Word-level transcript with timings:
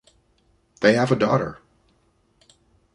They 0.79 0.93
have 0.95 1.11
a 1.11 1.15
daughter. 1.15 1.59